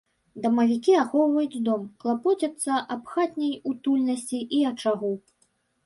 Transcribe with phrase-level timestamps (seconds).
[0.45, 5.19] Дамавікі ахоўваюць дом, клапоцяцца аб хатняй утульнасці і ачагу.